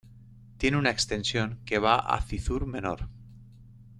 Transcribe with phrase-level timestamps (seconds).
[0.57, 3.07] Tiene una extensión que va a Cizur Menor.